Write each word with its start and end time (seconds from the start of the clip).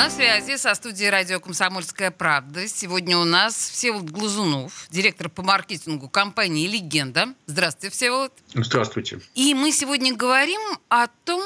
На 0.00 0.08
связи 0.08 0.56
со 0.56 0.74
студией 0.74 1.10
радио 1.10 1.40
«Комсомольская 1.40 2.10
правда». 2.10 2.66
Сегодня 2.66 3.18
у 3.18 3.24
нас 3.24 3.54
Всеволод 3.54 4.08
Глазунов, 4.08 4.86
директор 4.88 5.28
по 5.28 5.42
маркетингу 5.42 6.08
компании 6.08 6.66
«Легенда». 6.66 7.34
Здравствуйте, 7.44 7.94
Всеволод. 7.94 8.32
Здравствуйте. 8.54 9.20
И 9.34 9.52
мы 9.52 9.72
сегодня 9.72 10.16
говорим 10.16 10.58
о 10.88 11.06
том, 11.26 11.42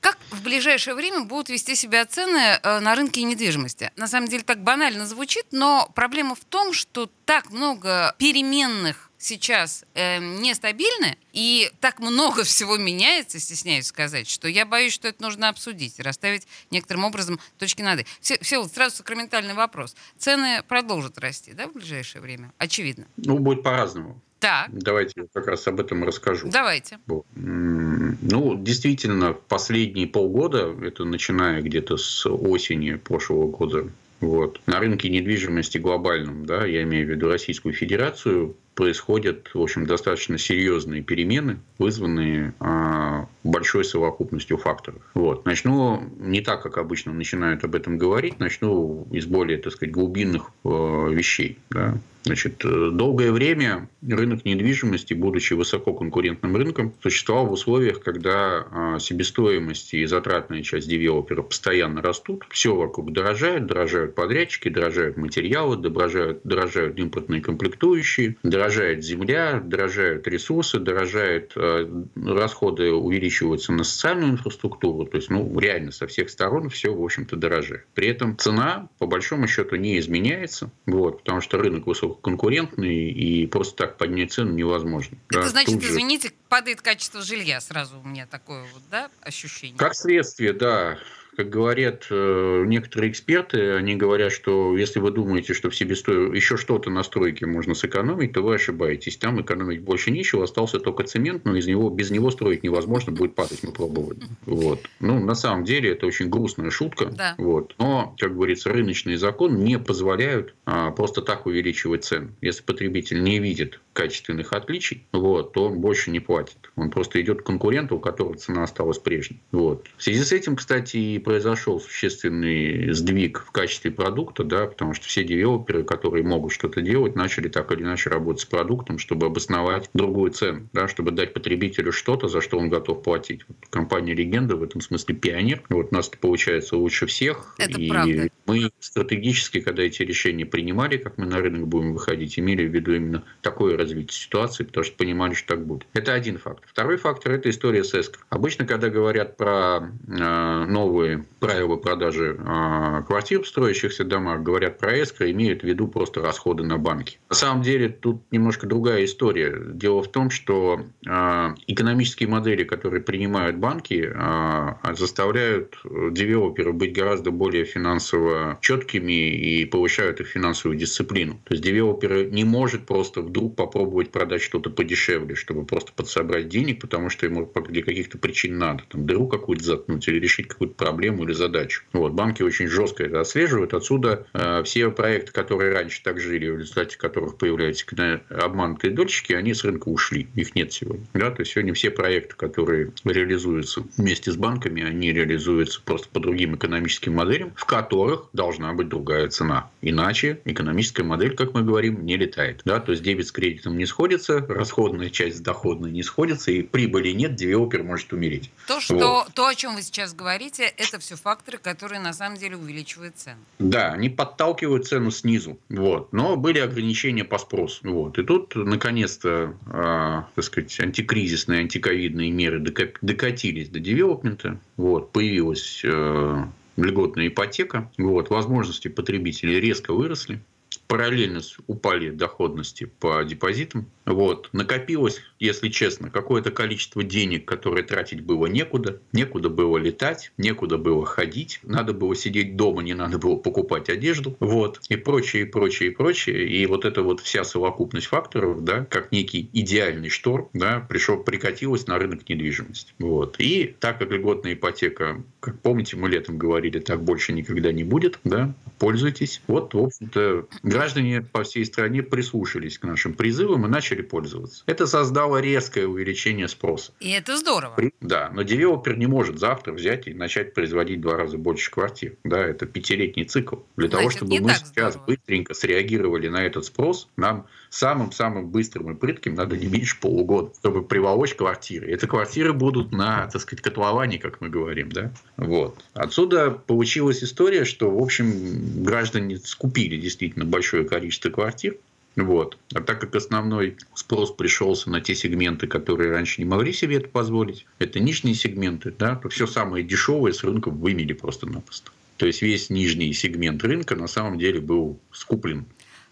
как 0.00 0.18
в 0.30 0.42
ближайшее 0.42 0.94
время 0.94 1.22
будут 1.22 1.48
вести 1.48 1.74
себя 1.74 2.04
цены 2.04 2.58
э, 2.62 2.80
на 2.80 2.94
рынке 2.94 3.22
недвижимости? 3.22 3.90
На 3.96 4.06
самом 4.06 4.28
деле 4.28 4.42
так 4.42 4.62
банально 4.62 5.06
звучит, 5.06 5.46
но 5.50 5.90
проблема 5.94 6.34
в 6.34 6.44
том, 6.44 6.74
что 6.74 7.08
так 7.24 7.52
много 7.52 8.14
переменных 8.18 9.10
сейчас 9.24 9.84
э, 9.94 10.18
нестабильны, 10.18 11.16
и 11.32 11.70
так 11.80 12.00
много 12.00 12.44
всего 12.44 12.76
меняется, 12.76 13.40
стесняюсь 13.40 13.86
сказать, 13.86 14.28
что 14.28 14.48
я 14.48 14.66
боюсь, 14.66 14.92
что 14.92 15.08
это 15.08 15.22
нужно 15.22 15.48
обсудить, 15.48 15.98
расставить 15.98 16.46
некоторым 16.70 17.04
образом 17.04 17.40
точки 17.58 17.82
над 17.82 18.00
«и». 18.00 18.06
Все, 18.20 18.38
все 18.40 18.60
вот 18.60 18.72
сразу 18.72 18.96
сакраментальный 18.96 19.54
вопрос. 19.54 19.96
Цены 20.18 20.62
продолжат 20.68 21.18
расти, 21.18 21.52
да, 21.52 21.66
в 21.66 21.72
ближайшее 21.72 22.22
время? 22.22 22.52
Очевидно. 22.58 23.06
Ну, 23.16 23.38
будет 23.38 23.62
по-разному. 23.62 24.20
Так. 24.40 24.68
Давайте 24.72 25.12
я 25.16 25.26
как 25.32 25.46
раз 25.46 25.66
об 25.68 25.80
этом 25.80 26.04
расскажу. 26.04 26.50
Давайте. 26.50 26.98
Ну, 27.34 28.56
действительно, 28.56 29.32
последние 29.32 30.06
полгода, 30.06 30.74
это 30.82 31.04
начиная 31.04 31.62
где-то 31.62 31.96
с 31.96 32.28
осени 32.28 32.96
прошлого 32.96 33.48
года, 33.48 33.88
вот, 34.20 34.60
на 34.66 34.80
рынке 34.80 35.08
недвижимости 35.08 35.78
глобальном, 35.78 36.46
да, 36.46 36.66
я 36.66 36.82
имею 36.82 37.06
в 37.06 37.10
виду 37.10 37.28
Российскую 37.28 37.74
Федерацию, 37.74 38.54
происходят, 38.74 39.50
в 39.54 39.60
общем, 39.60 39.86
достаточно 39.86 40.38
серьезные 40.38 41.02
перемены, 41.02 41.58
вызванные 41.78 42.54
а, 42.60 43.28
большой 43.42 43.84
совокупностью 43.84 44.58
факторов. 44.58 45.00
Вот. 45.14 45.44
Начну 45.46 46.02
не 46.18 46.40
так, 46.40 46.62
как 46.62 46.78
обычно 46.78 47.12
начинают 47.12 47.64
об 47.64 47.74
этом 47.74 47.98
говорить, 47.98 48.38
начну 48.40 49.06
из 49.10 49.26
более, 49.26 49.58
так 49.58 49.72
сказать, 49.72 49.94
глубинных 49.94 50.50
э, 50.64 50.68
вещей. 50.68 51.58
Да. 51.70 51.94
Значит, 52.24 52.64
э, 52.64 52.90
долгое 52.90 53.32
время 53.32 53.88
рынок 54.02 54.46
недвижимости, 54.46 55.12
будучи 55.12 55.52
высококонкурентным 55.52 56.56
рынком, 56.56 56.94
существовал 57.02 57.46
в 57.46 57.52
условиях, 57.52 58.00
когда 58.00 58.66
а, 58.70 58.98
себестоимость 58.98 59.92
и 59.92 60.06
затратная 60.06 60.62
часть 60.62 60.88
девелопера 60.88 61.42
постоянно 61.42 62.00
растут, 62.00 62.46
все 62.48 62.74
вокруг 62.74 63.12
дорожает, 63.12 63.66
дорожают 63.66 64.14
подрядчики, 64.14 64.70
дорожают 64.70 65.18
материалы, 65.18 65.76
дорожают, 65.76 66.40
дорожают 66.44 66.98
импортные 66.98 67.42
комплектующие, 67.42 68.36
дорожает 68.42 69.04
земля, 69.04 69.60
дорожают 69.62 70.26
ресурсы, 70.26 70.78
дорожают 70.78 71.52
э, 71.56 72.04
расходы 72.16 72.90
увеличиваются 72.92 73.72
на 73.72 73.84
социальную 73.84 74.32
инфраструктуру, 74.32 75.04
то 75.06 75.16
есть, 75.16 75.28
ну, 75.28 75.58
реально 75.58 75.92
со 75.92 76.06
всех 76.06 76.30
сторон 76.30 76.70
все, 76.70 76.94
в 76.94 77.02
общем-то, 77.02 77.36
дорожает. 77.36 77.86
При 77.94 78.08
этом 78.08 78.38
цена, 78.38 78.88
по 78.98 79.06
большому 79.06 79.46
счету, 79.46 79.76
не 79.76 79.98
изменяется, 79.98 80.70
вот, 80.86 81.18
потому 81.18 81.42
что 81.42 81.58
рынок 81.58 81.86
высоко 81.86 82.13
конкурентный, 82.22 83.10
и 83.10 83.46
просто 83.46 83.76
так 83.76 83.96
поднять 83.96 84.32
цену 84.32 84.52
невозможно. 84.52 85.18
Это 85.30 85.42
да, 85.42 85.48
значит, 85.48 85.82
же... 85.82 85.88
извините, 85.88 86.32
падает 86.48 86.80
качество 86.82 87.22
жилья 87.22 87.60
сразу 87.60 88.00
у 88.00 88.06
меня 88.06 88.26
такое 88.26 88.62
вот, 88.72 88.82
да, 88.90 89.10
ощущение? 89.20 89.76
Как 89.76 89.94
следствие, 89.94 90.52
да 90.52 90.98
как 91.36 91.50
говорят 91.50 92.06
э, 92.10 92.64
некоторые 92.66 93.10
эксперты, 93.10 93.72
они 93.72 93.96
говорят, 93.96 94.32
что 94.32 94.76
если 94.76 95.00
вы 95.00 95.10
думаете, 95.10 95.54
что 95.54 95.70
в 95.70 95.76
себестоимости 95.76 96.04
еще 96.36 96.56
что-то 96.56 96.90
на 96.90 97.02
стройке 97.02 97.46
можно 97.46 97.74
сэкономить, 97.74 98.32
то 98.32 98.42
вы 98.42 98.54
ошибаетесь. 98.54 99.16
Там 99.16 99.40
экономить 99.40 99.82
больше 99.82 100.10
нечего, 100.10 100.44
остался 100.44 100.78
только 100.78 101.04
цемент, 101.04 101.44
но 101.44 101.56
из 101.56 101.66
него, 101.66 101.90
без 101.90 102.10
него 102.10 102.30
строить 102.30 102.62
невозможно, 102.62 103.12
будет 103.12 103.34
падать, 103.34 103.62
мы 103.62 103.72
пробовали. 103.72 104.20
Вот. 104.46 104.80
Ну, 105.00 105.18
на 105.18 105.34
самом 105.34 105.64
деле, 105.64 105.90
это 105.90 106.06
очень 106.06 106.28
грустная 106.28 106.70
шутка. 106.70 107.06
Да. 107.06 107.34
Вот. 107.38 107.74
Но, 107.78 108.14
как 108.18 108.34
говорится, 108.34 108.72
рыночный 108.72 109.16
закон 109.16 109.64
не 109.64 109.78
позволяют 109.78 110.54
а, 110.66 110.90
просто 110.90 111.22
так 111.22 111.46
увеличивать 111.46 112.04
цены. 112.04 112.32
Если 112.40 112.62
потребитель 112.62 113.22
не 113.22 113.38
видит 113.38 113.80
качественных 113.94 114.52
отличий, 114.52 115.06
вот, 115.12 115.52
то 115.52 115.66
он 115.66 115.80
больше 115.80 116.10
не 116.10 116.20
платит. 116.20 116.58
Он 116.76 116.90
просто 116.90 117.20
идет 117.22 117.42
к 117.42 117.46
конкуренту, 117.46 117.96
у 117.96 118.00
которого 118.00 118.36
цена 118.36 118.64
осталась 118.64 118.98
прежней. 118.98 119.40
Вот. 119.52 119.86
В 119.96 120.02
связи 120.02 120.22
с 120.22 120.32
этим, 120.32 120.56
кстати, 120.56 120.96
и 120.96 121.18
произошел 121.18 121.80
существенный 121.80 122.92
сдвиг 122.92 123.44
в 123.46 123.52
качестве 123.52 123.90
продукта, 123.90 124.44
да, 124.44 124.66
потому 124.66 124.94
что 124.94 125.06
все 125.06 125.24
девелоперы, 125.24 125.84
которые 125.84 126.24
могут 126.24 126.52
что-то 126.52 126.82
делать, 126.82 127.14
начали 127.14 127.48
так 127.48 127.70
или 127.72 127.82
иначе 127.82 128.10
работать 128.10 128.42
с 128.42 128.46
продуктом, 128.46 128.98
чтобы 128.98 129.26
обосновать 129.26 129.88
другую 129.94 130.32
цену, 130.32 130.68
да, 130.72 130.88
чтобы 130.88 131.12
дать 131.12 131.32
потребителю 131.32 131.92
что-то, 131.92 132.28
за 132.28 132.40
что 132.40 132.58
он 132.58 132.68
готов 132.68 133.02
платить. 133.02 133.42
Вот 133.48 133.56
компания 133.70 134.14
«Легенда» 134.14 134.56
в 134.56 134.62
этом 134.62 134.80
смысле 134.80 135.14
пионер. 135.14 135.62
Вот 135.68 135.88
у 135.92 135.94
нас 135.94 136.08
это 136.08 136.18
получается 136.18 136.76
лучше 136.76 137.06
всех. 137.06 137.54
Это 137.58 137.80
и 137.80 137.88
правда. 137.88 138.28
мы 138.46 138.70
стратегически, 138.80 139.60
когда 139.60 139.84
эти 139.84 140.02
решения 140.02 140.44
принимали, 140.44 140.96
как 140.96 141.16
мы 141.16 141.26
на 141.26 141.38
рынок 141.38 141.68
будем 141.68 141.92
выходить, 141.92 142.38
имели 142.38 142.66
в 142.66 142.74
виду 142.74 142.94
именно 142.94 143.24
такое 143.40 143.76
развитие 143.84 144.18
ситуации, 144.18 144.64
потому 144.64 144.84
что 144.84 144.96
понимали, 144.96 145.34
что 145.34 145.54
так 145.54 145.66
будет. 145.66 145.86
Это 145.92 146.12
один 146.12 146.38
фактор. 146.38 146.66
Второй 146.68 146.96
фактор– 146.96 147.32
это 147.34 147.50
история 147.50 147.84
с 147.84 147.94
эскро. 147.94 148.22
Обычно, 148.28 148.66
когда 148.66 148.88
говорят 148.88 149.36
про 149.36 149.90
э, 150.08 150.64
новые 150.64 151.24
правила 151.40 151.76
продажи 151.76 152.36
а, 152.44 153.02
квартир 153.02 153.42
в 153.42 153.46
строящихся 153.46 154.04
домах, 154.04 154.42
говорят 154.42 154.78
про 154.78 155.00
эскро, 155.00 155.30
имеют 155.30 155.62
в 155.62 155.64
виду 155.64 155.88
просто 155.88 156.22
расходы 156.22 156.64
на 156.64 156.78
банки. 156.78 157.18
На 157.28 157.36
самом 157.36 157.62
деле 157.62 157.88
тут 157.88 158.22
немножко 158.30 158.66
другая 158.66 159.04
история. 159.04 159.60
Дело 159.74 160.02
в 160.02 160.10
том, 160.10 160.30
что 160.30 160.80
а, 161.06 161.54
экономические 161.66 162.28
модели, 162.28 162.64
которые 162.64 163.02
принимают 163.02 163.56
банки, 163.56 164.10
а, 164.14 164.78
заставляют 164.94 165.76
девелоперов 165.84 166.74
быть 166.74 166.94
гораздо 166.94 167.30
более 167.30 167.64
финансово 167.64 168.58
четкими 168.60 169.34
и 169.34 169.64
повышают 169.66 170.20
их 170.20 170.28
финансовую 170.28 170.78
дисциплину. 170.78 171.34
То 171.44 171.54
есть 171.54 171.62
девелопер 171.62 172.30
не 172.30 172.44
может 172.44 172.86
просто 172.86 173.20
вдруг 173.20 173.56
попробовать 173.74 174.12
продать 174.12 174.40
что-то 174.40 174.70
подешевле, 174.70 175.34
чтобы 175.34 175.66
просто 175.66 175.92
подсобрать 175.92 176.48
денег, 176.48 176.80
потому 176.80 177.10
что 177.10 177.26
ему 177.26 177.50
для 177.68 177.82
каких-то 177.82 178.18
причин 178.18 178.56
надо. 178.56 178.84
Там, 178.88 179.04
дыру 179.04 179.26
какую-то 179.26 179.64
заткнуть 179.64 180.06
или 180.06 180.20
решить 180.20 180.46
какую-то 180.46 180.76
проблему 180.76 181.24
или 181.24 181.32
задачу. 181.32 181.82
Вот, 181.92 182.12
банки 182.12 182.42
очень 182.42 182.68
жестко 182.68 183.02
это 183.02 183.20
отслеживают. 183.20 183.74
Отсюда 183.74 184.28
э, 184.32 184.62
все 184.62 184.92
проекты, 184.92 185.32
которые 185.32 185.72
раньше 185.72 186.02
так 186.04 186.20
жили, 186.20 186.48
в 186.50 186.60
результате 186.60 186.96
которых 186.96 187.36
появляются 187.36 187.84
обманутые 188.30 188.92
дольщики, 188.92 189.32
они 189.32 189.54
с 189.54 189.64
рынка 189.64 189.88
ушли. 189.88 190.28
Их 190.36 190.54
нет 190.54 190.72
сегодня. 190.72 191.06
Да? 191.12 191.32
То 191.32 191.40
есть 191.40 191.52
сегодня 191.52 191.74
все 191.74 191.90
проекты, 191.90 192.36
которые 192.36 192.92
реализуются 193.04 193.82
вместе 193.96 194.30
с 194.30 194.36
банками, 194.36 194.84
они 194.84 195.12
реализуются 195.12 195.82
просто 195.84 196.08
по 196.12 196.20
другим 196.20 196.54
экономическим 196.54 197.14
моделям, 197.14 197.52
в 197.56 197.64
которых 197.64 198.28
должна 198.32 198.72
быть 198.72 198.88
другая 198.88 199.28
цена. 199.28 199.68
Иначе 199.82 200.38
экономическая 200.44 201.02
модель, 201.02 201.34
как 201.34 201.54
мы 201.54 201.62
говорим, 201.62 202.06
не 202.06 202.16
летает. 202.16 202.60
Да? 202.64 202.78
То 202.78 202.92
есть 202.92 203.02
дебет 203.02 203.26
с 203.26 203.32
кредитом 203.64 203.78
не 203.78 203.86
сходится, 203.86 204.44
расходная 204.48 205.10
часть 205.10 205.38
с 205.38 205.40
доходной 205.40 205.90
не 205.90 206.02
сходится, 206.02 206.50
и 206.50 206.62
прибыли 206.62 207.10
нет, 207.10 207.34
девелопер 207.34 207.82
может 207.82 208.12
умереть. 208.12 208.50
То, 208.66 208.80
что, 208.80 208.94
вот. 208.94 209.34
то 209.34 209.46
о 209.46 209.54
чем 209.54 209.74
вы 209.74 209.82
сейчас 209.82 210.14
говорите, 210.14 210.64
это 210.76 210.98
все 210.98 211.16
факторы, 211.16 211.58
которые 211.58 212.00
на 212.00 212.12
самом 212.12 212.36
деле 212.36 212.56
увеличивают 212.56 213.16
цену. 213.16 213.38
Да, 213.58 213.92
они 213.92 214.10
подталкивают 214.10 214.86
цену 214.86 215.10
снизу. 215.10 215.58
Вот. 215.68 216.12
Но 216.12 216.36
были 216.36 216.58
ограничения 216.58 217.24
по 217.24 217.38
спросу. 217.38 217.80
Вот. 217.84 218.18
И 218.18 218.22
тут, 218.22 218.54
наконец-то, 218.54 219.54
э, 219.66 220.22
так 220.34 220.44
сказать, 220.44 220.80
антикризисные, 220.80 221.60
антиковидные 221.60 222.30
меры 222.30 222.60
докатились 222.60 223.68
до 223.68 223.80
девелопмента. 223.80 224.58
Вот. 224.76 225.12
Появилась 225.12 225.82
э, 225.84 226.44
льготная 226.76 227.28
ипотека. 227.28 227.90
Вот. 227.98 228.30
Возможности 228.30 228.88
потребителей 228.88 229.60
резко 229.60 229.92
выросли 229.92 230.40
параллельно 230.86 231.40
упали 231.66 232.10
доходности 232.10 232.84
по 232.84 233.24
депозитам. 233.24 233.86
Вот. 234.04 234.50
Накопилось, 234.52 235.20
если 235.38 235.68
честно, 235.68 236.10
какое-то 236.10 236.50
количество 236.50 237.02
денег, 237.02 237.46
которые 237.46 237.84
тратить 237.84 238.20
было 238.20 238.46
некуда. 238.46 239.00
Некуда 239.12 239.48
было 239.48 239.78
летать, 239.78 240.32
некуда 240.36 240.78
было 240.78 241.06
ходить. 241.06 241.60
Надо 241.62 241.94
было 241.94 242.14
сидеть 242.14 242.56
дома, 242.56 242.82
не 242.82 242.94
надо 242.94 243.18
было 243.18 243.36
покупать 243.36 243.88
одежду. 243.88 244.36
Вот. 244.40 244.80
И 244.88 244.96
прочее, 244.96 245.42
и 245.42 245.46
прочее, 245.46 245.90
и 245.90 245.94
прочее. 245.94 246.46
И 246.48 246.66
вот 246.66 246.84
эта 246.84 247.02
вот 247.02 247.20
вся 247.20 247.44
совокупность 247.44 248.06
факторов, 248.06 248.62
да, 248.64 248.84
как 248.84 249.10
некий 249.12 249.48
идеальный 249.52 250.10
штор, 250.10 250.50
да, 250.52 250.80
пришел, 250.80 251.22
прикатилась 251.22 251.86
на 251.86 251.98
рынок 251.98 252.28
недвижимости. 252.28 252.92
Вот. 252.98 253.36
И 253.38 253.74
так 253.80 253.98
как 253.98 254.10
льготная 254.10 254.54
ипотека, 254.54 255.22
как 255.40 255.60
помните, 255.60 255.96
мы 255.96 256.08
летом 256.08 256.38
говорили, 256.38 256.78
так 256.78 257.02
больше 257.02 257.32
никогда 257.32 257.72
не 257.72 257.84
будет, 257.84 258.18
да, 258.24 258.54
пользуйтесь. 258.78 259.40
Вот, 259.46 259.74
в 259.74 259.78
общем-то, 259.78 260.46
граждане 260.74 261.22
по 261.22 261.44
всей 261.44 261.64
стране 261.64 262.02
прислушались 262.02 262.78
к 262.78 262.82
нашим 262.82 263.14
призывам 263.14 263.64
и 263.64 263.68
начали 263.68 264.02
пользоваться. 264.02 264.64
Это 264.66 264.86
создало 264.86 265.40
резкое 265.40 265.86
увеличение 265.86 266.48
спроса. 266.48 266.92
И 266.98 267.10
это 267.10 267.36
здорово. 267.36 267.76
Да, 268.00 268.30
но 268.34 268.42
девелопер 268.42 268.96
не 268.96 269.06
может 269.06 269.38
завтра 269.38 269.72
взять 269.72 270.08
и 270.08 270.14
начать 270.14 270.52
производить 270.52 270.98
в 270.98 271.02
два 271.02 271.16
раза 271.16 271.38
больше 271.38 271.70
квартир. 271.70 272.16
Да, 272.24 272.38
это 272.44 272.66
пятилетний 272.66 273.24
цикл. 273.24 273.56
Для 273.76 273.88
Значит, 273.88 273.98
того, 273.98 274.10
чтобы 274.10 274.40
мы 274.40 274.50
сейчас 274.50 274.94
здорово. 274.94 275.04
быстренько 275.06 275.54
среагировали 275.54 276.28
на 276.28 276.44
этот 276.44 276.64
спрос, 276.64 277.08
нам 277.16 277.46
самым-самым 277.74 278.48
быстрым 278.48 278.92
и 278.92 278.94
прытким 278.94 279.34
надо 279.34 279.56
не 279.56 279.66
меньше 279.66 279.98
полугода, 279.98 280.52
чтобы 280.60 280.84
приволочь 280.84 281.34
квартиры. 281.34 281.88
Эти 281.88 282.06
квартиры 282.06 282.52
будут 282.52 282.92
на, 282.92 283.26
так 283.26 283.42
сказать, 283.42 283.62
котловании, 283.62 284.18
как 284.18 284.40
мы 284.40 284.48
говорим. 284.48 284.90
Да? 284.90 285.12
Вот. 285.36 285.82
Отсюда 285.92 286.50
получилась 286.50 287.24
история, 287.24 287.64
что, 287.64 287.90
в 287.90 288.00
общем, 288.00 288.84
граждане 288.84 289.38
скупили 289.38 289.96
действительно 289.96 290.44
большое 290.44 290.84
количество 290.84 291.30
квартир, 291.30 291.76
вот. 292.16 292.58
А 292.72 292.80
так 292.80 293.00
как 293.00 293.16
основной 293.16 293.76
спрос 293.94 294.30
пришелся 294.30 294.88
на 294.88 295.00
те 295.00 295.16
сегменты, 295.16 295.66
которые 295.66 296.12
раньше 296.12 296.40
не 296.40 296.44
могли 296.44 296.72
себе 296.72 296.98
это 296.98 297.08
позволить, 297.08 297.66
это 297.80 297.98
нижние 297.98 298.36
сегменты, 298.36 298.94
да, 298.96 299.16
то 299.16 299.28
все 299.28 299.48
самое 299.48 299.84
дешевое 299.84 300.32
с 300.32 300.44
рынка 300.44 300.70
вымели 300.70 301.12
просто-напросто. 301.12 301.90
То 302.16 302.26
есть 302.26 302.42
весь 302.42 302.70
нижний 302.70 303.12
сегмент 303.12 303.64
рынка 303.64 303.96
на 303.96 304.06
самом 304.06 304.38
деле 304.38 304.60
был 304.60 305.00
скуплен. 305.10 305.66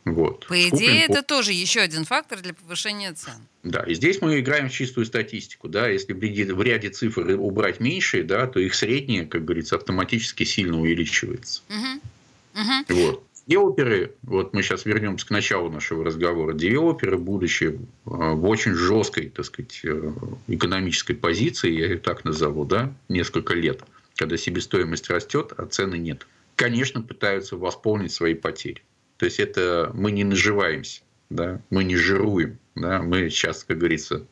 Вот. 0.04 0.46
По 0.48 0.68
идее, 0.68 1.04
это 1.04 1.22
тоже 1.22 1.52
еще 1.52 1.80
один 1.80 2.04
фактор 2.04 2.40
для 2.40 2.54
повышения 2.54 3.12
цен. 3.12 3.34
Да, 3.62 3.84
и 3.84 3.94
здесь 3.94 4.20
мы 4.20 4.40
играем 4.40 4.68
в 4.68 4.72
чистую 4.72 5.06
статистику. 5.06 5.68
Да, 5.68 5.88
если 5.88 6.12
в 6.12 6.62
ряде 6.62 6.90
цифр 6.90 7.36
убрать 7.38 7.78
меньшие, 7.78 8.24
да, 8.24 8.46
то 8.46 8.58
их 8.58 8.74
среднее, 8.74 9.26
как 9.26 9.44
говорится, 9.44 9.76
автоматически 9.76 10.42
сильно 10.42 10.80
увеличивается. 10.80 11.62
Угу. 11.68 12.60
Угу. 12.60 13.00
Вот. 13.00 13.24
Девелоперы, 13.46 14.14
вот 14.22 14.54
мы 14.54 14.62
сейчас 14.62 14.84
вернемся 14.84 15.26
к 15.26 15.30
началу 15.30 15.68
нашего 15.68 16.04
разговора, 16.04 16.52
девелоперы, 16.52 17.18
будучи 17.18 17.64
э, 17.64 17.76
в 18.04 18.44
очень 18.46 18.74
жесткой, 18.74 19.30
так 19.30 19.44
сказать, 19.44 19.80
э, 19.82 20.12
экономической 20.46 21.14
позиции, 21.14 21.72
я 21.72 21.86
ее 21.86 21.98
так 21.98 22.24
назову, 22.24 22.64
да, 22.64 22.92
несколько 23.08 23.54
лет, 23.54 23.82
когда 24.14 24.36
себестоимость 24.36 25.10
растет, 25.10 25.52
а 25.56 25.66
цены 25.66 25.96
нет, 25.96 26.26
конечно, 26.54 27.02
пытаются 27.02 27.56
восполнить 27.56 28.12
свои 28.12 28.34
потери. 28.34 28.82
То 29.16 29.26
есть 29.26 29.40
это 29.40 29.90
мы 29.94 30.10
не 30.12 30.24
наживаемся, 30.24 31.02
да, 31.30 31.60
мы 31.70 31.84
не 31.84 31.96
жируем, 31.96 32.58
да, 32.74 33.02
мы 33.02 33.30
сейчас, 33.30 33.64
как 33.64 33.78
говорится, 33.78 34.26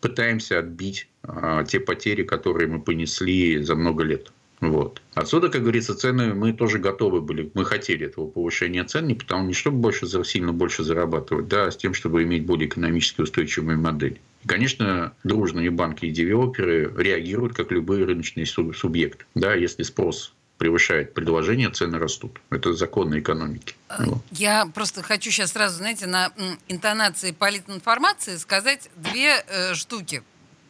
пытаемся 0.00 0.58
отбить 0.58 1.08
а, 1.22 1.64
те 1.64 1.80
потери, 1.80 2.22
которые 2.22 2.68
мы 2.68 2.80
понесли 2.80 3.62
за 3.62 3.74
много 3.74 4.04
лет. 4.04 4.32
Вот. 4.60 5.02
Отсюда, 5.14 5.50
как 5.50 5.62
говорится, 5.62 5.94
цены 5.94 6.32
мы 6.32 6.52
тоже 6.52 6.78
готовы 6.78 7.20
были, 7.20 7.50
мы 7.52 7.64
хотели 7.64 8.06
этого 8.06 8.26
повышения 8.26 8.84
цен, 8.84 9.06
не 9.06 9.14
потому 9.14 9.46
не 9.46 9.52
чтобы 9.52 9.78
больше, 9.78 10.06
сильно 10.24 10.52
больше 10.52 10.82
зарабатывать, 10.82 11.48
да, 11.48 11.66
а 11.66 11.70
с 11.70 11.76
тем, 11.76 11.92
чтобы 11.92 12.22
иметь 12.22 12.46
более 12.46 12.68
экономически 12.68 13.20
устойчивую 13.20 13.78
модель. 13.78 14.18
И, 14.44 14.48
конечно, 14.48 15.12
дружные 15.24 15.70
банки 15.70 16.06
и 16.06 16.10
девелоперы 16.10 16.90
реагируют, 16.96 17.54
как 17.54 17.70
любые 17.70 18.04
рыночные 18.06 18.46
субъекты. 18.46 19.26
Да, 19.34 19.54
если 19.54 19.82
спрос 19.82 20.32
превышает 20.58 21.14
предложение, 21.14 21.70
цены 21.70 21.98
растут. 21.98 22.40
Это 22.50 22.72
законы 22.72 23.20
экономики. 23.20 23.74
Э, 23.88 24.04
я 24.30 24.66
просто 24.66 25.02
хочу 25.02 25.30
сейчас 25.30 25.52
сразу, 25.52 25.76
знаете, 25.76 26.06
на 26.06 26.32
интонации 26.68 27.32
политинформации 27.32 28.36
сказать 28.36 28.88
две 28.96 29.44
э, 29.46 29.74
штуки 29.74 30.22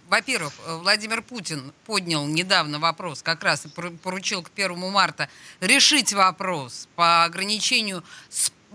во-первых, 0.09 0.53
э, 0.65 0.77
Владимир 0.77 1.23
Путин 1.23 1.73
поднял 1.85 2.27
недавно 2.27 2.79
вопрос, 2.79 3.23
как 3.23 3.43
раз 3.43 3.67
и 3.67 3.69
поручил 3.69 4.43
к 4.43 4.51
1 4.55 4.79
марта 4.91 5.29
решить 5.61 6.13
вопрос 6.13 6.89
по 6.95 7.25
ограничению 7.25 8.05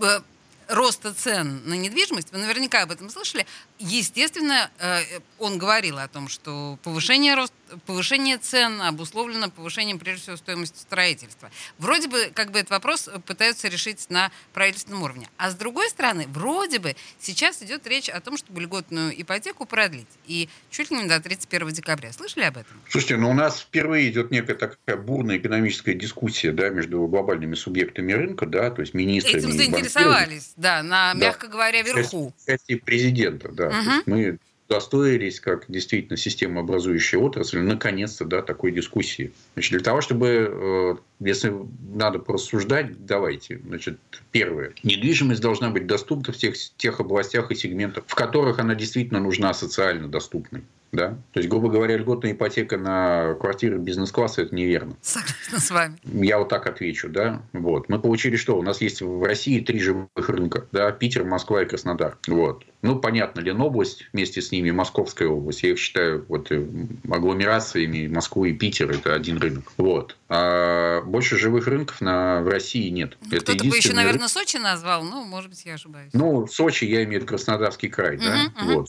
э, 0.00 0.20
роста 0.68 1.14
цен 1.14 1.62
на 1.64 1.74
недвижимость. 1.74 2.32
Вы 2.32 2.38
наверняка 2.38 2.82
об 2.82 2.90
этом 2.90 3.08
слышали. 3.10 3.46
Естественно, 3.78 4.70
э, 4.78 5.20
он 5.38 5.58
говорил 5.58 5.98
о 5.98 6.08
том, 6.08 6.28
что 6.28 6.78
повышение, 6.82 7.34
рост, 7.34 7.52
повышение 7.86 8.38
цен 8.38 8.80
обусловлено 8.80 9.50
повышением, 9.50 9.98
прежде 9.98 10.22
всего, 10.22 10.36
стоимости 10.36 10.78
строительства. 10.78 11.50
Вроде 11.78 12.08
бы, 12.08 12.30
как 12.34 12.50
бы 12.50 12.58
этот 12.58 12.70
вопрос 12.70 13.08
пытаются 13.26 13.68
решить 13.68 14.08
на 14.10 14.30
правительственном 14.52 15.02
уровне. 15.02 15.28
А 15.36 15.50
с 15.50 15.54
другой 15.54 15.88
стороны, 15.90 16.26
вроде 16.28 16.78
бы 16.78 16.96
сейчас 17.18 17.62
идет 17.62 17.86
речь 17.86 18.08
о 18.08 18.20
том, 18.20 18.36
чтобы 18.36 18.60
льготную 18.60 19.20
ипотеку 19.20 19.66
продлить. 19.66 20.08
И 20.26 20.48
чуть 20.70 20.90
ли 20.90 20.98
не 20.98 21.08
до 21.08 21.20
31 21.20 21.68
декабря. 21.68 22.12
Слышали 22.12 22.44
об 22.44 22.56
этом? 22.56 22.80
Слушайте, 22.88 23.16
ну 23.16 23.30
у 23.30 23.34
нас 23.34 23.60
впервые 23.60 24.10
идет 24.10 24.30
некая 24.30 24.54
такая 24.54 24.96
бурная 24.96 25.38
экономическая 25.38 25.94
дискуссия 25.94 26.52
да, 26.52 26.68
между 26.68 27.06
глобальными 27.06 27.54
субъектами 27.54 28.12
рынка, 28.12 28.46
да, 28.46 28.70
то 28.70 28.80
есть 28.80 28.94
министрами. 28.94 29.38
Этим 29.38 29.52
заинтересовались, 29.52 30.52
да, 30.56 30.82
на, 30.82 31.14
да. 31.14 31.20
мягко 31.20 31.46
говоря, 31.48 31.82
верху. 31.82 32.34
Части 32.46 32.76
президента, 32.76 33.50
да. 33.50 33.68
Угу. 33.68 34.02
мы 34.06 34.38
достоились 34.72 35.38
как 35.38 35.66
действительно 35.68 36.16
системообразующая 36.16 37.18
отрасль, 37.20 37.58
наконец-то, 37.58 38.24
да, 38.24 38.40
такой 38.40 38.72
дискуссии. 38.72 39.32
Значит, 39.52 39.72
для 39.72 39.80
того, 39.80 40.00
чтобы, 40.00 40.26
э, 40.50 40.94
если 41.20 41.52
надо 41.94 42.18
порассуждать, 42.18 43.04
давайте. 43.04 43.60
Значит, 43.66 43.98
первое. 44.30 44.72
Недвижимость 44.82 45.42
должна 45.42 45.68
быть 45.68 45.86
доступна 45.86 46.32
в 46.32 46.36
тех, 46.38 46.54
тех 46.78 47.00
областях 47.00 47.50
и 47.50 47.54
сегментах, 47.54 48.04
в 48.06 48.14
которых 48.14 48.58
она 48.58 48.74
действительно 48.74 49.20
нужна 49.20 49.52
социально 49.52 50.08
доступной. 50.08 50.62
Да? 50.92 51.16
То 51.32 51.40
есть, 51.40 51.48
грубо 51.48 51.70
говоря, 51.70 51.96
льготная 51.96 52.32
ипотека 52.32 52.76
на 52.76 53.34
квартиры 53.40 53.78
бизнес-класса– 53.78 54.42
это 54.42 54.54
неверно. 54.54 54.94
Согласна 55.00 55.58
с 55.58 55.70
вами. 55.70 55.98
Я 56.04 56.38
вот 56.38 56.50
так 56.50 56.66
отвечу. 56.66 57.08
Да? 57.08 57.42
Вот. 57.54 57.88
Мы 57.88 57.98
получили 57.98 58.36
что? 58.36 58.58
У 58.58 58.62
нас 58.62 58.82
есть 58.82 59.00
в 59.00 59.22
России 59.24 59.60
три 59.60 59.80
живых 59.80 60.08
рынка. 60.16 60.66
Да? 60.70 60.92
Питер, 60.92 61.24
Москва 61.24 61.62
и 61.62 61.66
Краснодар. 61.66 62.18
Вот. 62.28 62.64
Ну, 62.82 62.96
понятно, 62.96 63.40
Ленобласть 63.40 64.08
вместе 64.12 64.42
с 64.42 64.52
ними, 64.52 64.70
Московская 64.70 65.28
область. 65.28 65.62
Я 65.62 65.70
их 65.70 65.78
считаю 65.78 66.26
вот, 66.28 66.50
э, 66.50 66.66
агломерациями 67.10 68.08
Москвы 68.08 68.50
и 68.50 68.54
Питер– 68.54 68.90
это 68.92 69.14
один 69.14 69.38
рынок. 69.38 69.72
Вот. 69.78 70.16
А 70.34 71.02
больше 71.02 71.36
живых 71.36 71.66
рынков 71.66 72.00
на, 72.00 72.40
в 72.40 72.48
России 72.48 72.88
нет. 72.88 73.18
Ну, 73.20 73.38
Кто-то 73.38 73.64
бы 73.64 73.76
еще, 73.76 73.92
наверное, 73.92 74.28
Сочи 74.28 74.56
назвал. 74.56 75.04
Ну, 75.04 75.24
может 75.24 75.50
быть, 75.50 75.62
я 75.66 75.74
ошибаюсь. 75.74 76.08
Ну, 76.14 76.46
Сочи 76.46 76.84
я 76.84 77.04
имею 77.04 77.20
в 77.20 77.24
виду 77.24 77.26
Краснодарский 77.26 77.90
край. 77.90 78.16
Угу, 78.16 78.24
да? 78.24 78.52
угу. 78.62 78.72
Вот 78.72 78.88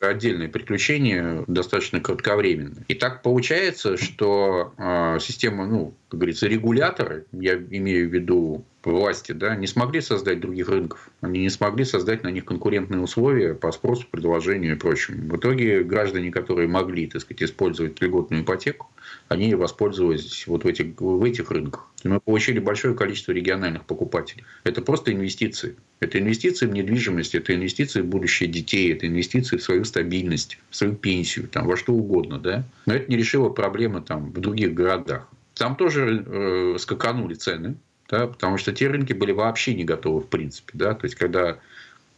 отдельное 0.00 0.48
приключение, 0.48 1.44
достаточно 1.46 2.00
кратковременное. 2.00 2.84
И 2.88 2.94
так 2.94 3.22
получается, 3.22 3.98
что 3.98 4.72
э, 4.78 5.18
система, 5.20 5.66
ну, 5.66 5.94
как 6.08 6.20
говорится, 6.20 6.46
регуляторы, 6.46 7.26
я 7.32 7.54
имею 7.56 8.08
в 8.08 8.12
виду 8.14 8.64
власти, 8.92 9.32
да, 9.32 9.56
не 9.56 9.66
смогли 9.66 10.00
создать 10.00 10.40
других 10.40 10.68
рынков. 10.68 11.10
Они 11.20 11.40
не 11.40 11.50
смогли 11.50 11.84
создать 11.84 12.22
на 12.22 12.28
них 12.28 12.44
конкурентные 12.44 13.00
условия 13.00 13.54
по 13.54 13.72
спросу, 13.72 14.06
предложению 14.10 14.72
и 14.72 14.78
прочему. 14.78 15.32
В 15.32 15.36
итоге 15.36 15.82
граждане, 15.82 16.30
которые 16.30 16.68
могли, 16.68 17.06
так 17.06 17.22
сказать, 17.22 17.42
использовать 17.42 18.00
льготную 18.00 18.42
ипотеку, 18.42 18.90
они 19.28 19.54
воспользовались 19.54 20.46
вот 20.46 20.64
в 20.64 20.66
этих, 20.66 21.00
в 21.00 21.24
этих 21.24 21.50
рынках. 21.50 21.86
Мы 22.04 22.20
получили 22.20 22.58
большое 22.58 22.94
количество 22.94 23.32
региональных 23.32 23.84
покупателей. 23.84 24.44
Это 24.64 24.82
просто 24.82 25.12
инвестиции. 25.12 25.76
Это 26.00 26.18
инвестиции 26.18 26.66
в 26.66 26.72
недвижимость, 26.72 27.34
это 27.34 27.54
инвестиции 27.54 28.02
в 28.02 28.06
будущее 28.06 28.48
детей, 28.48 28.92
это 28.92 29.06
инвестиции 29.06 29.56
в 29.56 29.62
свою 29.62 29.84
стабильность, 29.84 30.58
в 30.70 30.76
свою 30.76 30.94
пенсию, 30.94 31.48
там, 31.48 31.66
во 31.66 31.76
что 31.76 31.92
угодно. 31.92 32.38
Да? 32.38 32.64
Но 32.86 32.94
это 32.94 33.10
не 33.10 33.16
решило 33.16 33.48
проблемы 33.48 34.00
там, 34.00 34.30
в 34.30 34.40
других 34.40 34.74
городах. 34.74 35.28
Там 35.54 35.74
тоже 35.74 36.24
э, 36.24 36.76
скаканули 36.78 37.34
цены, 37.34 37.74
да, 38.08 38.26
потому 38.26 38.56
что 38.56 38.72
те 38.72 38.88
рынки 38.88 39.12
были 39.12 39.32
вообще 39.32 39.74
не 39.74 39.84
готовы 39.84 40.20
в 40.20 40.28
принципе. 40.28 40.72
Да? 40.74 40.94
То 40.94 41.04
есть, 41.04 41.16
когда 41.16 41.58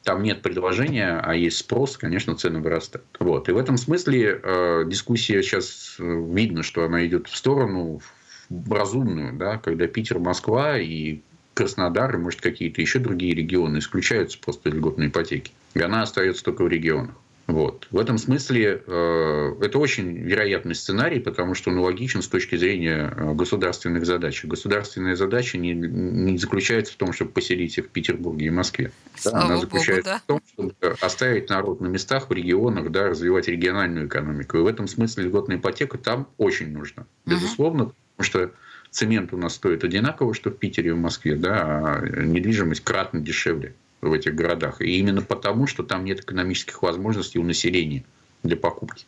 там 0.05 0.23
нет 0.23 0.43
предложения, 0.43 1.21
а 1.23 1.35
есть 1.35 1.59
спрос, 1.59 1.97
конечно, 1.97 2.35
цены 2.35 2.61
вырастают. 2.61 3.07
Вот. 3.19 3.49
И 3.49 3.53
в 3.53 3.59
этом 3.59 3.77
смысле 3.77 4.41
э, 4.43 4.85
дискуссия 4.87 5.43
сейчас 5.43 5.97
э, 5.99 6.03
видно, 6.03 6.63
что 6.63 6.85
она 6.85 7.07
идет 7.07 7.29
в 7.29 7.37
сторону 7.37 8.01
в 8.49 8.73
разумную, 8.73 9.35
да, 9.35 9.59
когда 9.59 9.87
Питер, 9.87 10.19
Москва 10.19 10.79
и 10.79 11.21
Краснодар, 11.55 12.15
и, 12.15 12.19
может, 12.19 12.41
какие-то 12.41 12.81
еще 12.81 12.99
другие 12.99 13.35
регионы 13.35 13.79
исключаются 13.79 14.39
просто 14.39 14.71
льготной 14.71 15.09
ипотеки. 15.09 15.53
И 15.75 15.81
она 15.81 16.03
остается 16.03 16.45
только 16.45 16.65
в 16.65 16.69
регионах. 16.69 17.15
Вот. 17.51 17.89
В 17.91 17.99
этом 17.99 18.19
смысле 18.19 18.83
э, 18.87 19.55
это 19.61 19.79
очень 19.79 20.17
вероятный 20.19 20.75
сценарий, 20.75 21.21
потому 21.21 21.55
что 21.55 21.71
он 21.71 21.79
логичен 21.79 22.23
с 22.23 22.29
точки 22.29 22.57
зрения 22.57 23.13
э, 23.17 23.35
государственных 23.35 24.07
задач. 24.07 24.45
Государственная 24.45 25.17
задача 25.17 25.59
не, 25.59 25.73
не 25.73 26.39
заключается 26.39 26.93
в 26.93 26.97
том, 26.97 27.13
чтобы 27.13 27.33
поселить 27.33 27.77
их 27.77 27.87
в 27.87 27.89
Петербурге 27.89 28.47
и 28.47 28.51
Москве. 28.51 28.93
Да, 29.25 29.43
она 29.43 29.57
заключается 29.57 30.03
Богу, 30.03 30.05
да. 30.05 30.19
в 30.19 30.23
том, 30.23 30.43
чтобы 30.53 30.97
оставить 31.01 31.49
народ 31.51 31.81
на 31.81 31.89
местах, 31.89 32.31
в 32.31 32.33
регионах, 32.33 32.91
да, 32.91 33.09
развивать 33.09 33.49
региональную 33.49 34.07
экономику. 34.07 34.59
И 34.59 34.61
в 34.61 34.67
этом 34.67 34.87
смысле 34.87 35.25
льготная 35.25 35.57
ипотека 35.57 35.99
там 35.99 36.29
очень 36.39 36.73
нужна. 36.73 37.07
Безусловно, 37.27 37.85
угу. 37.85 37.95
потому 38.17 38.27
что 38.27 38.55
цемент 38.91 39.33
у 39.33 39.37
нас 39.37 39.55
стоит 39.55 39.83
одинаково, 39.83 40.35
что 40.35 40.51
в 40.51 40.57
Питере 40.57 40.91
и 40.91 40.93
в 40.93 40.99
Москве, 40.99 41.35
да, 41.35 41.63
а 41.63 42.07
недвижимость 42.07 42.85
кратно 42.85 43.21
дешевле 43.21 43.75
в 44.01 44.13
этих 44.13 44.35
городах. 44.35 44.81
И 44.81 44.99
именно 44.99 45.23
потому, 45.23 45.67
что 45.67 45.83
там 45.83 46.05
нет 46.05 46.21
экономических 46.21 46.83
возможностей 46.83 47.39
у 47.39 47.43
населения 47.43 48.05
для 48.43 48.57
покупки. 48.57 49.07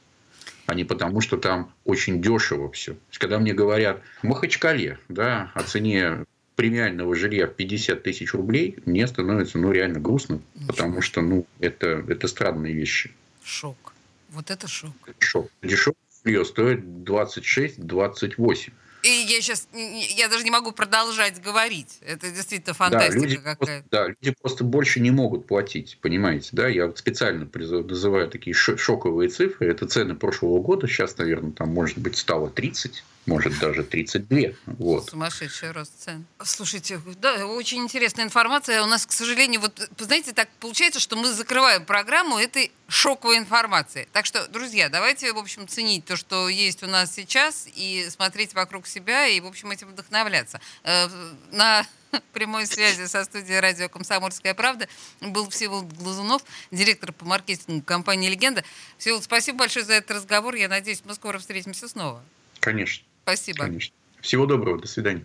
А 0.67 0.75
не 0.75 0.85
потому, 0.85 1.21
что 1.21 1.37
там 1.37 1.73
очень 1.85 2.23
дешево 2.23 2.71
все. 2.71 2.93
То 2.93 3.01
есть, 3.09 3.19
когда 3.19 3.39
мне 3.39 3.53
говорят 3.53 4.01
в 4.23 4.25
Махачкале 4.25 4.99
да, 5.09 5.51
о 5.55 5.63
цене 5.65 6.25
премиального 6.57 7.15
жилья 7.17 7.47
в 7.47 7.55
50 7.55 8.03
тысяч 8.03 8.35
рублей, 8.35 8.79
мне 8.85 9.07
становится 9.07 9.59
ну, 9.59 9.73
реально 9.73 10.01
грустно, 10.01 10.41
потому 10.67 11.01
что 11.01 11.21
ну, 11.21 11.47
это, 11.59 12.05
это 12.09 12.29
странные 12.29 12.75
вещи. 12.75 13.13
Шок. 13.43 13.93
Вот 14.31 14.51
это 14.51 14.69
шок. 14.69 14.95
Шок. 15.19 15.51
Дешевое 15.63 15.97
жилье 16.25 16.45
стоит 16.45 16.85
26-28. 16.85 18.73
И 19.03 19.09
я 19.09 19.41
сейчас, 19.41 19.69
я 19.73 20.29
даже 20.29 20.45
не 20.45 20.51
могу 20.51 20.73
продолжать 20.73 21.41
говорить. 21.43 21.99
Это 22.03 22.31
действительно 22.31 22.75
фантастика 22.75 23.15
да, 23.15 23.19
люди 23.19 23.37
какая-то. 23.37 23.59
Просто, 23.59 23.85
да, 23.91 24.07
люди 24.09 24.35
просто 24.41 24.65
больше 24.65 25.01
не 25.01 25.11
могут 25.11 25.47
платить, 25.47 25.99
понимаете, 26.01 26.51
да? 26.53 26.69
Я 26.69 26.87
вот 26.87 26.99
специально 26.99 27.49
называю 27.53 28.29
такие 28.29 28.55
шоковые 28.55 29.29
цифры. 29.29 29.69
Это 29.69 29.87
цены 29.87 30.15
прошлого 30.15 30.61
года. 30.61 30.87
Сейчас, 30.87 31.19
наверное, 31.19 31.53
там, 31.53 31.69
может 31.71 31.99
быть, 31.99 32.17
стало 32.17 32.49
30 32.49 33.03
может 33.27 33.59
даже 33.59 33.85
32. 33.85 34.39
Вот. 34.67 35.11
Сумасшедший 35.11 35.71
рост 35.71 35.93
цен. 35.99 36.27
Слушайте, 36.43 37.01
да, 37.21 37.47
очень 37.47 37.79
интересная 37.79 38.25
информация. 38.25 38.83
У 38.83 38.87
нас, 38.87 39.07
к 39.07 39.13
сожалению, 39.13 39.61
вот, 39.61 39.89
знаете, 39.99 40.33
так 40.33 40.49
получается, 40.59 40.99
что 40.99 41.17
мы 41.17 41.33
закрываем 41.33 41.85
программу 41.85 42.39
этой 42.39 42.72
шоковой 42.93 43.39
информации. 43.39 44.07
Так 44.13 44.27
что, 44.27 44.47
друзья, 44.49 44.89
давайте, 44.89 45.33
в 45.33 45.39
общем, 45.39 45.67
ценить 45.67 46.05
то, 46.05 46.17
что 46.17 46.49
есть 46.49 46.83
у 46.83 46.87
нас 46.87 47.15
сейчас, 47.15 47.67
и 47.75 48.07
смотреть 48.11 48.53
вокруг 48.55 48.87
себя, 48.87 49.27
и, 49.27 49.41
в 49.41 49.47
общем, 49.47 49.71
этим 49.71 49.89
вдохновляться. 49.89 50.61
Э, 50.85 51.09
на 51.53 51.87
прямой 52.33 52.67
связи 52.67 53.07
со 53.07 53.25
студией 53.25 53.61
радио 53.61 53.89
«Комсомольская 53.89 54.53
правда» 54.53 54.89
был 55.21 55.49
Всеволод 55.49 55.91
Глазунов, 55.95 56.43
директор 56.71 57.13
по 57.13 57.25
маркетингу 57.25 57.83
компании 57.83 58.29
«Легенда». 58.29 58.63
Всеволод, 58.99 59.25
спасибо 59.25 59.61
большое 59.61 59.87
за 59.87 59.95
этот 59.95 60.17
разговор. 60.17 60.55
Я 60.55 60.69
надеюсь, 60.69 61.03
мы 61.05 61.15
скоро 61.15 61.39
встретимся 61.39 61.89
снова. 61.89 62.23
Конечно. 62.61 63.05
Спасибо. 63.23 63.65
Конечно. 63.65 63.95
Всего 64.21 64.45
доброго. 64.45 64.79
До 64.79 64.87
свидания. 64.87 65.23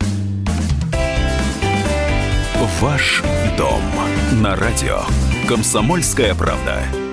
Ваш 2.80 3.22
дом 3.58 3.84
на 4.42 4.56
радио. 4.56 5.04
Комсомольская 5.48 6.34
правда. 6.34 7.07